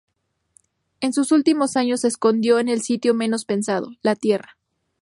En 0.99 1.13
sus 1.13 1.31
últimos 1.31 1.77
años 1.77 2.01
se 2.01 2.07
escondió 2.07 2.57
en 2.57 2.69
el 2.69 2.81
sitio 2.81 3.13
menos 3.13 3.45
pensado: 3.45 3.91
La 4.01 4.15
Tierra. 4.15 4.57